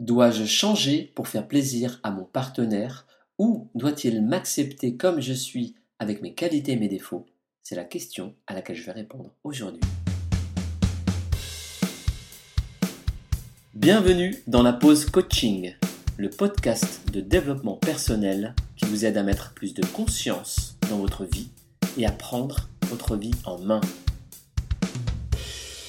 [0.00, 3.06] Dois-je changer pour faire plaisir à mon partenaire
[3.38, 7.26] ou doit-il m'accepter comme je suis avec mes qualités et mes défauts?
[7.62, 9.80] C'est la question à laquelle je vais répondre aujourd'hui.
[13.72, 15.76] Bienvenue dans la pause coaching,
[16.16, 21.24] le podcast de développement personnel qui vous aide à mettre plus de conscience dans votre
[21.24, 21.50] vie
[21.96, 23.80] et à prendre votre vie en main.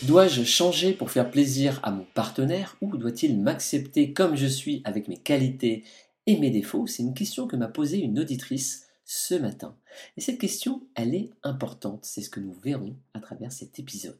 [0.07, 5.07] Dois-je changer pour faire plaisir à mon partenaire ou doit-il m'accepter comme je suis avec
[5.07, 5.83] mes qualités
[6.27, 6.85] et mes défauts?
[6.85, 9.75] C'est une question que m'a posée une auditrice ce matin.
[10.15, 12.05] Et cette question, elle est importante.
[12.05, 14.19] C'est ce que nous verrons à travers cet épisode.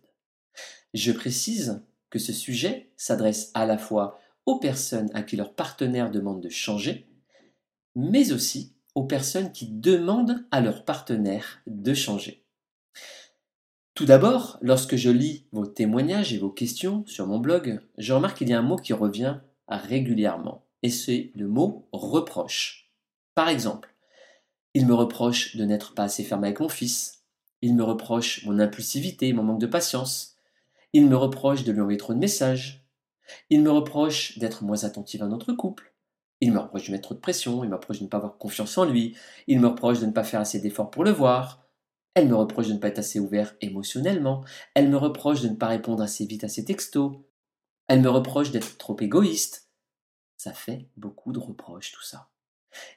[0.96, 6.10] Je précise que ce sujet s'adresse à la fois aux personnes à qui leur partenaire
[6.10, 7.08] demande de changer,
[7.96, 12.45] mais aussi aux personnes qui demandent à leur partenaire de changer.
[13.96, 18.40] Tout d'abord, lorsque je lis vos témoignages et vos questions sur mon blog, je remarque
[18.40, 19.38] qu'il y a un mot qui revient
[19.70, 22.92] régulièrement, et c'est le mot reproche.
[23.36, 23.96] Par exemple,
[24.74, 27.24] il me reproche de n'être pas assez ferme avec mon fils,
[27.62, 30.36] il me reproche mon impulsivité, mon manque de patience,
[30.92, 32.86] il me reproche de lui envoyer trop de messages,
[33.50, 35.94] il me reproche d'être moins attentif à notre couple,
[36.42, 38.38] il me reproche de mettre trop de pression, il me reproche de ne pas avoir
[38.38, 39.16] confiance en lui,
[39.48, 41.65] il me reproche de ne pas faire assez d'efforts pour le voir,
[42.16, 44.44] elle me reproche de ne pas être assez ouvert émotionnellement.
[44.74, 47.18] Elle me reproche de ne pas répondre assez vite à ses textos.
[47.88, 49.70] Elle me reproche d'être trop égoïste.
[50.38, 52.30] Ça fait beaucoup de reproches tout ça.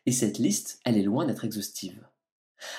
[0.06, 2.06] Et cette liste, elle est loin d'être exhaustive.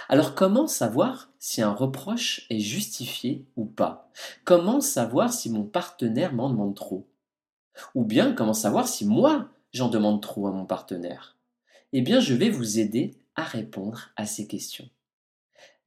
[0.07, 4.09] Alors comment savoir si un reproche est justifié ou pas?
[4.45, 7.09] Comment savoir si mon partenaire m'en demande trop?
[7.95, 11.37] Ou bien comment savoir si moi j'en demande trop à mon partenaire?
[11.91, 14.89] Eh bien je vais vous aider à répondre à ces questions.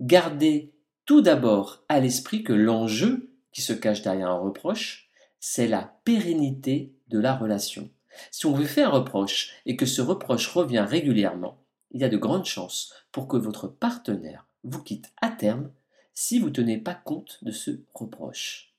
[0.02, 5.94] Gardez tout d'abord à l'esprit que l'enjeu qui se cache derrière un reproche, c'est la
[6.02, 7.88] pérennité de la relation.
[8.32, 12.08] Si on vous fait un reproche et que ce reproche revient régulièrement, il y a
[12.08, 15.70] de grandes chances pour que votre partenaire vous quitte à terme
[16.14, 18.74] si vous ne tenez pas compte de ce reproche.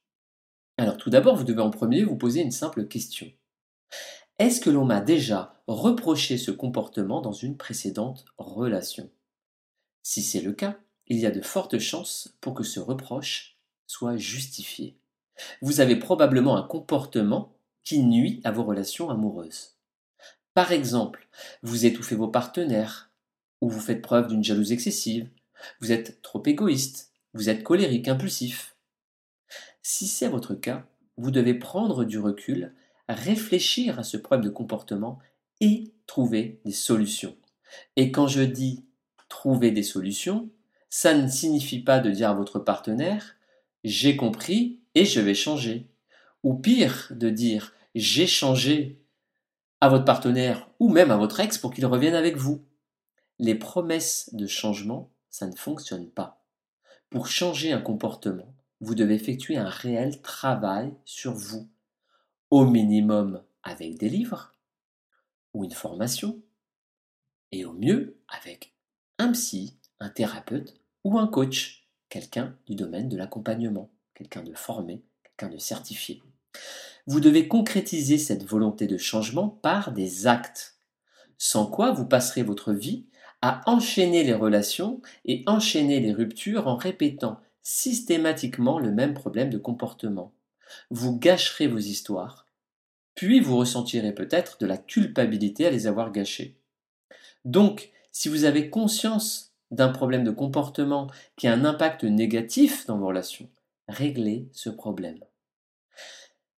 [0.78, 3.32] Alors tout d'abord, vous devez en premier vous poser une simple question.
[4.40, 9.10] Est-ce que l'on m'a déjà reproché ce comportement dans une précédente relation?
[10.02, 10.78] Si c'est le cas,
[11.08, 14.96] il y a de fortes chances pour que ce reproche soit justifié.
[15.62, 17.54] Vous avez probablement un comportement
[17.84, 19.76] qui nuit à vos relations amoureuses.
[20.54, 21.28] Par exemple,
[21.64, 23.10] vous étouffez vos partenaires,
[23.62, 25.30] ou vous faites preuve d'une jalousie excessive,
[25.80, 28.76] vous êtes trop égoïste, vous êtes colérique, impulsif.
[29.82, 30.86] Si c'est votre cas,
[31.18, 32.74] vous devez prendre du recul,
[33.10, 35.20] réfléchir à ce problème de comportement
[35.60, 37.36] et trouver des solutions.
[37.96, 38.86] Et quand je dis
[39.30, 40.50] trouver des solutions,
[40.96, 43.36] ça ne signifie pas de dire à votre partenaire
[43.84, 45.90] j'ai compris et je vais changer.
[46.44, 49.02] Ou pire, de dire j'ai changé
[49.82, 52.64] à votre partenaire ou même à votre ex pour qu'il revienne avec vous.
[53.40, 56.46] Les promesses de changement, ça ne fonctionne pas.
[57.10, 61.68] Pour changer un comportement, vous devez effectuer un réel travail sur vous,
[62.52, 64.54] au minimum avec des livres
[65.56, 66.40] ou une formation,
[67.52, 68.76] et au mieux avec
[69.18, 75.04] un psy, un thérapeute ou un coach, quelqu'un du domaine de l'accompagnement, quelqu'un de formé,
[75.24, 76.22] quelqu'un de certifié.
[77.08, 80.78] Vous devez concrétiser cette volonté de changement par des actes,
[81.38, 83.06] sans quoi vous passerez votre vie
[83.42, 89.58] à enchaîner les relations et enchaîner les ruptures en répétant systématiquement le même problème de
[89.58, 90.34] comportement.
[90.90, 92.46] Vous gâcherez vos histoires,
[93.16, 96.58] puis vous ressentirez peut-être de la culpabilité à les avoir gâchées.
[97.46, 102.98] Donc, si vous avez conscience d'un problème de comportement qui a un impact négatif dans
[102.98, 103.50] vos relations,
[103.88, 105.20] réglez ce problème.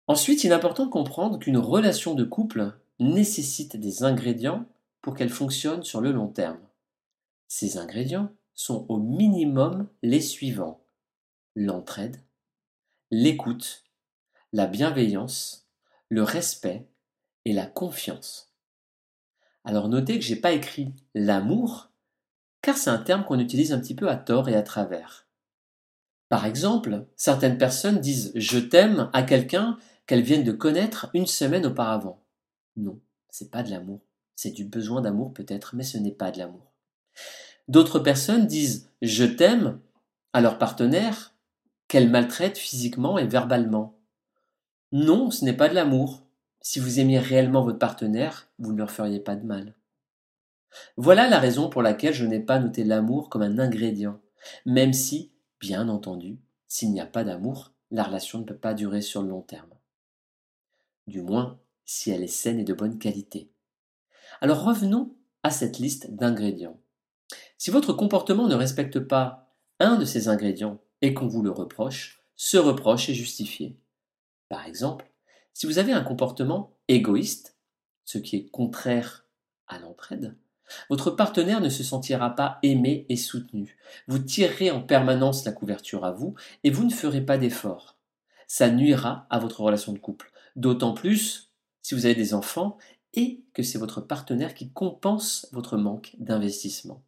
[0.07, 4.67] Ensuite, il est important de comprendre qu'une relation de couple nécessite des ingrédients
[5.01, 6.59] pour qu'elle fonctionne sur le long terme.
[7.47, 10.81] Ces ingrédients sont au minimum les suivants.
[11.55, 12.21] L'entraide,
[13.11, 13.85] l'écoute,
[14.53, 15.69] la bienveillance,
[16.09, 16.87] le respect
[17.45, 18.53] et la confiance.
[19.65, 21.91] Alors notez que je n'ai pas écrit l'amour
[22.65, 25.27] car c'est un terme qu'on utilise un petit peu à tort et à travers.
[26.31, 29.77] Par exemple, certaines personnes disent je t'aime à quelqu'un
[30.07, 32.23] qu'elles viennent de connaître une semaine auparavant.
[32.79, 34.01] Non, c'est pas de l'amour.
[34.35, 36.73] C'est du besoin d'amour peut-être, mais ce n'est pas de l'amour.
[37.69, 39.79] D'autres personnes disent je t'aime
[40.33, 41.35] à leur partenaire
[41.87, 43.99] qu'elles maltraitent physiquement et verbalement.
[44.91, 46.23] Non, ce n'est pas de l'amour.
[46.63, 49.75] Si vous aimiez réellement votre partenaire, vous ne leur feriez pas de mal.
[50.97, 54.21] Voilà la raison pour laquelle je n'ai pas noté l'amour comme un ingrédient,
[54.67, 56.39] même si, bien entendu,
[56.69, 59.71] s'il n'y a pas d'amour, la relation ne peut pas durer sur le long terme.
[61.07, 63.51] Du moins, si elle est saine et de bonne qualité.
[64.41, 66.81] Alors revenons à cette liste d'ingrédients.
[67.59, 72.25] Si votre comportement ne respecte pas un de ces ingrédients et qu'on vous le reproche,
[72.37, 73.79] ce reproche est justifié.
[74.49, 75.11] Par exemple,
[75.53, 77.57] si vous avez un comportement égoïste,
[78.05, 79.27] ce qui est contraire
[79.67, 80.37] à l'entraide,
[80.89, 83.77] votre partenaire ne se sentira pas aimé et soutenu.
[84.09, 87.97] Vous tirerez en permanence la couverture à vous et vous ne ferez pas d'efforts.
[88.47, 90.33] Ça nuira à votre relation de couple.
[90.57, 91.51] D'autant plus
[91.83, 92.79] si vous avez des enfants
[93.15, 97.03] et que c'est votre partenaire qui compense votre manque d'investissement.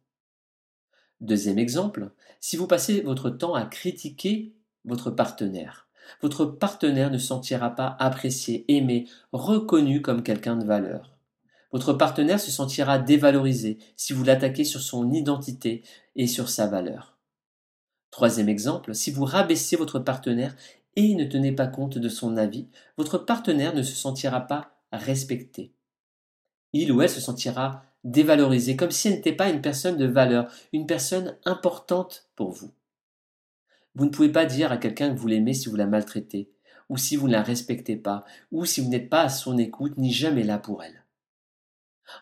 [1.19, 4.53] Deuxième exemple, si vous passez votre temps à critiquer
[4.85, 5.87] votre partenaire,
[6.21, 11.16] votre partenaire ne se sentira pas apprécié, aimé, reconnu comme quelqu'un de valeur.
[11.71, 15.83] Votre partenaire se sentira dévalorisé si vous l'attaquez sur son identité
[16.15, 17.17] et sur sa valeur.
[18.11, 20.55] Troisième exemple, si vous rabaissez votre partenaire
[20.95, 22.67] et ne tenez pas compte de son avis,
[22.97, 25.73] votre partenaire ne se sentira pas respecté.
[26.73, 30.51] Il ou elle se sentira dévalorisé, comme si elle n'était pas une personne de valeur,
[30.73, 32.71] une personne importante pour vous.
[33.95, 36.51] Vous ne pouvez pas dire à quelqu'un que vous l'aimez si vous la maltraitez,
[36.89, 39.97] ou si vous ne la respectez pas, ou si vous n'êtes pas à son écoute
[39.97, 41.03] ni jamais là pour elle.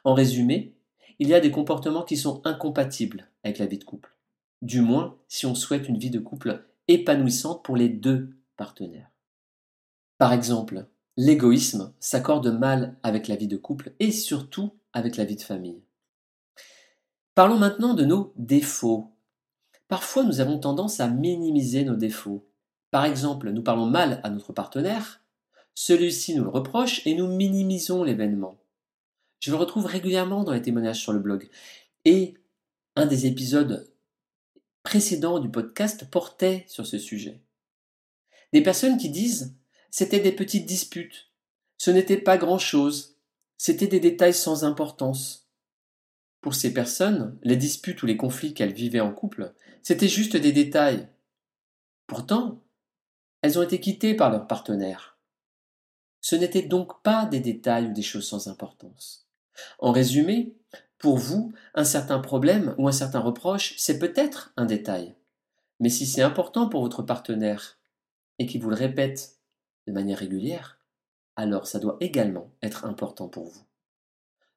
[0.04, 0.76] En résumé,
[1.20, 4.16] il y a des comportements qui sont incompatibles avec la vie de couple,
[4.62, 9.10] du moins si on souhaite une vie de couple épanouissante pour les deux partenaires.
[10.18, 10.88] Par exemple,
[11.18, 15.82] l'égoïsme s'accorde mal avec la vie de couple et surtout avec la vie de famille.
[17.34, 19.12] Parlons maintenant de nos défauts.
[19.88, 22.48] Parfois nous avons tendance à minimiser nos défauts.
[22.92, 25.22] Par exemple, nous parlons mal à notre partenaire,
[25.74, 28.58] celui-ci nous le reproche et nous minimisons l'événement.
[29.40, 31.50] Je le retrouve régulièrement dans les témoignages sur le blog.
[32.04, 32.36] Et
[32.96, 33.92] un des épisodes
[34.84, 37.42] précédents du podcast portait sur ce sujet.
[38.54, 39.56] Des personnes qui disent
[39.90, 41.32] c'était des petites disputes,
[41.78, 43.18] ce n'était pas grand-chose,
[43.58, 45.50] c'était des détails sans importance.
[46.42, 50.52] Pour ces personnes, les disputes ou les conflits qu'elles vivaient en couple, c'était juste des
[50.52, 51.08] détails.
[52.08, 52.64] Pourtant,
[53.42, 55.18] elles ont été quittées par leur partenaire.
[56.22, 59.25] Ce n'étaient donc pas des détails ou des choses sans importance.
[59.80, 60.56] En résumé,
[60.98, 65.16] pour vous, un certain problème ou un certain reproche, c'est peut-être un détail.
[65.80, 67.78] Mais si c'est important pour votre partenaire
[68.40, 69.38] et qu'il vous le répète
[69.88, 70.80] de manière régulière,
[71.36, 73.64] alors ça doit également être important pour vous.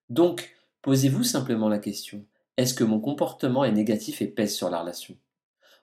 [0.08, 2.24] Donc, posez-vous simplement la question,
[2.56, 5.16] est-ce que mon comportement est négatif et pèse sur la relation?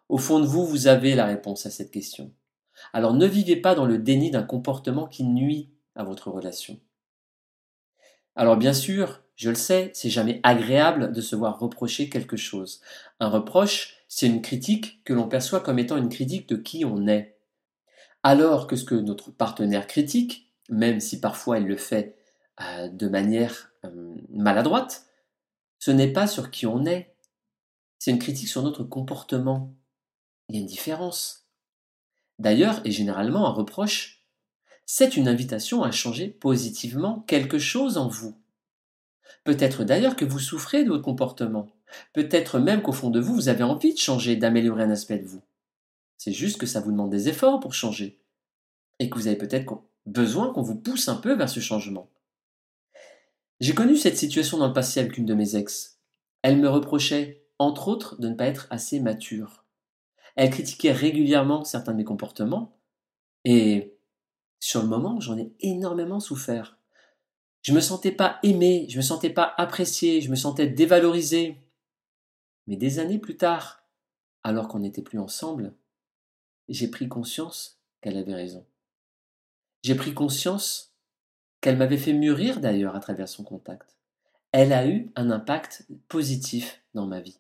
[0.10, 2.32] Au fond de vous, vous avez la réponse à cette question.
[2.94, 6.80] Alors ne vivez pas dans le déni d'un comportement qui nuit à votre relation.
[8.36, 12.82] Alors bien sûr, je le sais, c'est jamais agréable de se voir reprocher quelque chose.
[13.20, 17.08] Un reproche, c'est une critique que l'on perçoit comme étant une critique de qui on
[17.08, 17.38] est.
[18.24, 22.18] Alors que ce que notre partenaire critique, même si parfois il le fait
[22.62, 23.72] euh, de manière
[24.30, 25.06] maladroite,
[25.80, 27.16] ce n'est pas sur qui on est,
[28.00, 29.74] c'est une critique sur notre comportement.
[30.50, 31.48] Il y a une différence.
[32.40, 34.25] D'ailleurs, et généralement un reproche,
[34.86, 38.36] c'est une invitation à changer positivement quelque chose en vous.
[39.44, 41.68] Peut-être d'ailleurs que vous souffrez de votre comportement.
[42.14, 45.28] Peut-être même qu'au fond de vous, vous avez envie de changer, d'améliorer un aspect de
[45.28, 45.42] vous.
[46.18, 48.20] C'est juste que ça vous demande des efforts pour changer.
[49.00, 52.10] Et que vous avez peut-être besoin qu'on vous pousse un peu vers ce changement.
[53.60, 56.00] J'ai connu cette situation dans le passé avec une de mes ex.
[56.42, 59.66] Elle me reprochait, entre autres, de ne pas être assez mature.
[60.36, 62.78] Elle critiquait régulièrement certains de mes comportements,
[63.46, 63.95] et
[64.66, 66.80] sur le moment, j'en ai énormément souffert.
[67.62, 71.58] Je me sentais pas aimé, je me sentais pas apprécié, je me sentais dévalorisé.
[72.66, 73.84] Mais des années plus tard,
[74.42, 75.76] alors qu'on n'était plus ensemble,
[76.68, 78.66] j'ai pris conscience qu'elle avait raison.
[79.84, 80.96] J'ai pris conscience
[81.62, 83.96] qu'elle m'avait fait mûrir d'ailleurs à travers son contact.
[84.52, 87.38] Elle a eu un impact positif dans ma vie.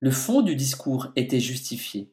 [0.00, 2.10] Le fond du discours était justifié.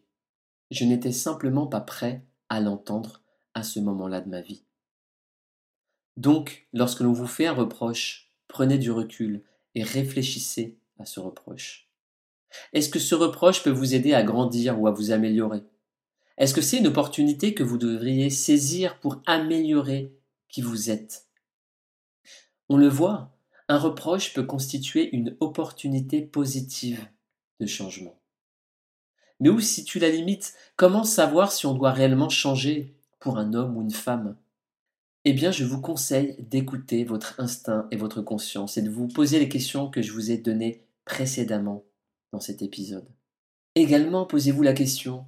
[0.72, 3.22] Je n'étais simplement pas prêt à l'entendre
[3.56, 4.64] à ce moment-là de ma vie.
[6.18, 9.44] Donc, lorsque l'on vous fait un reproche, prenez du recul
[9.74, 11.90] et réfléchissez à ce reproche.
[12.74, 15.64] Est-ce que ce reproche peut vous aider à grandir ou à vous améliorer?
[16.38, 20.14] Est-ce que c'est une opportunité que vous devriez saisir pour améliorer
[20.48, 21.28] qui vous êtes?
[22.70, 27.08] On le voit, un reproche peut constituer une opportunité positive
[27.60, 28.20] de changement.
[29.40, 30.54] Mais où situe la limite?
[30.78, 32.95] Comment savoir si on doit réellement changer
[33.26, 34.38] pour un homme ou une femme
[35.24, 39.40] Eh bien, je vous conseille d'écouter votre instinct et votre conscience et de vous poser
[39.40, 41.84] les questions que je vous ai données précédemment
[42.32, 43.10] dans cet épisode.
[43.74, 45.26] Également, posez-vous la question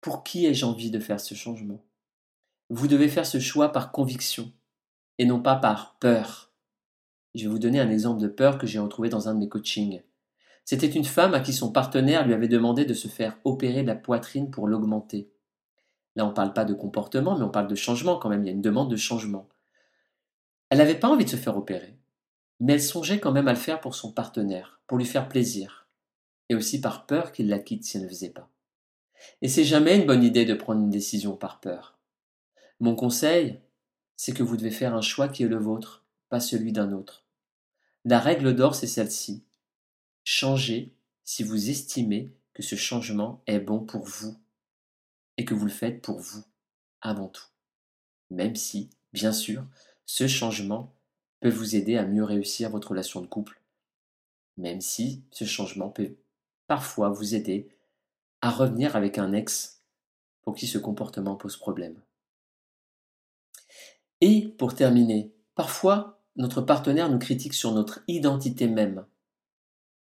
[0.00, 1.84] pour qui ai-je envie de faire ce changement?
[2.70, 4.50] Vous devez faire ce choix par conviction.
[5.18, 6.54] et non pas par peur.
[7.34, 9.50] Je vais vous donner un exemple de peur que j'ai retrouvé dans un de mes
[9.50, 10.00] coachings.
[10.64, 13.96] C'était une femme à qui son partenaire lui avait demandé de se faire opérer la
[13.96, 15.30] poitrine pour l'augmenter.
[16.18, 18.42] Là, on ne parle pas de comportement, mais on parle de changement quand même.
[18.42, 19.48] Il y a une demande de changement.
[20.68, 21.96] Elle n'avait pas envie de se faire opérer,
[22.58, 25.86] mais elle songeait quand même à le faire pour son partenaire, pour lui faire plaisir,
[26.48, 28.50] et aussi par peur qu'il la quitte si elle ne le faisait pas.
[29.42, 31.96] Et c'est jamais une bonne idée de prendre une décision par peur.
[32.80, 33.60] Mon conseil,
[34.16, 37.26] c'est que vous devez faire un choix qui est le vôtre, pas celui d'un autre.
[38.04, 39.44] La règle d'or, c'est celle-ci.
[40.24, 44.36] Changez si vous estimez que ce changement est bon pour vous
[45.38, 46.44] et que vous le faites pour vous
[47.00, 47.46] avant tout.
[48.30, 49.64] Même si, bien sûr,
[50.04, 50.94] ce changement
[51.40, 53.62] peut vous aider à mieux réussir votre relation de couple.
[54.56, 56.16] Même si ce changement peut
[56.66, 57.68] parfois vous aider
[58.42, 59.82] à revenir avec un ex
[60.42, 62.00] pour qui ce comportement pose problème.
[64.20, 69.06] Et pour terminer, parfois notre partenaire nous critique sur notre identité même,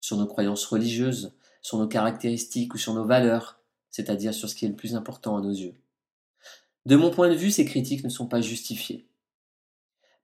[0.01, 3.61] sur nos croyances religieuses, sur nos caractéristiques ou sur nos valeurs,
[3.97, 5.75] c'est-à-dire sur ce qui est le plus important à nos yeux.
[6.85, 9.09] De mon point de vue, ces critiques ne sont pas justifiées.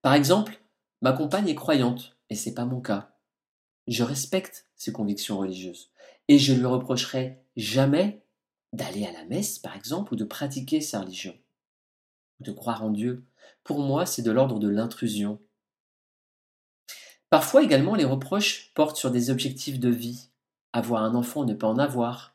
[0.02, 0.60] Par exemple,
[1.00, 3.16] ma compagne est croyante, et c'est pas mon cas.
[3.86, 5.90] Je respecte ses convictions religieuses,
[6.28, 8.22] et je lui reprocherai jamais
[8.74, 11.34] d'aller à la messe, par exemple, ou de pratiquer sa religion,
[12.40, 13.24] ou de croire en Dieu.
[13.64, 15.40] Pour moi, c'est de l'ordre de l'intrusion.
[17.30, 20.28] Parfois également, les reproches portent sur des objectifs de vie.
[20.74, 22.31] Avoir un enfant, ne pas en avoir.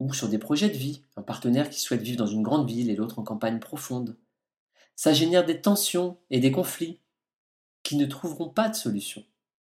[0.00, 2.90] Ou sur des projets de vie, un partenaire qui souhaite vivre dans une grande ville
[2.90, 4.16] et l'autre en campagne profonde.
[4.96, 6.98] Ça génère des tensions et des conflits
[7.82, 9.24] qui ne trouveront pas de solution,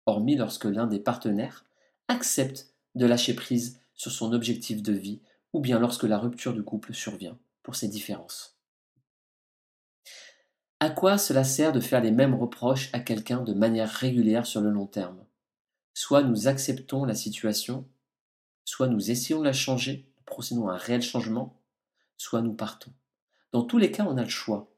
[0.07, 1.65] hormis lorsque l'un des partenaires
[2.09, 5.21] accepte de lâcher prise sur son objectif de vie
[5.53, 8.59] ou bien lorsque la rupture du couple survient pour ces différences.
[10.81, 14.61] À quoi cela sert de faire les mêmes reproches à quelqu'un de manière régulière sur
[14.61, 15.25] le long terme?
[15.93, 17.89] Soit nous acceptons la situation,
[18.65, 21.61] soit nous essayons de la changer, procédons à un réel changement,
[22.17, 22.93] soit nous partons.
[23.53, 24.71] Dans tous les cas, on a le choix.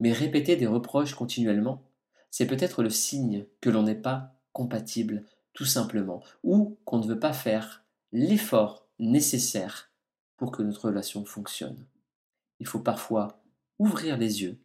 [0.00, 1.82] Mais répéter des reproches continuellement,
[2.30, 7.18] c'est peut-être le signe que l'on n'est pas compatible tout simplement, ou qu'on ne veut
[7.18, 9.90] pas faire l'effort nécessaire
[10.36, 11.86] pour que notre relation fonctionne.
[12.60, 13.42] Il faut parfois
[13.78, 14.58] ouvrir les yeux,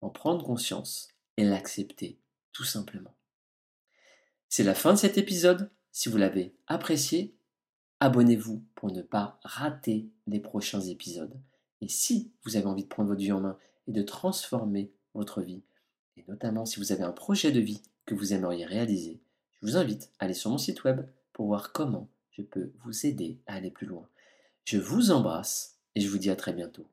[0.00, 2.18] en prendre conscience et l'accepter,
[2.52, 3.14] tout simplement.
[4.48, 5.70] C'est la fin de cet épisode.
[5.92, 7.34] Si vous l'avez apprécié,
[8.02, 11.38] abonnez-vous pour ne pas rater les prochains épisodes.
[11.80, 13.56] Et si vous avez envie de prendre votre vie en main
[13.86, 15.62] et de transformer votre vie,
[16.16, 19.20] et notamment si vous avez un projet de vie que vous aimeriez réaliser,
[19.52, 23.06] je vous invite à aller sur mon site web pour voir comment je peux vous
[23.06, 24.08] aider à aller plus loin.
[24.64, 26.88] Je vous embrasse et je vous dis à très bientôt.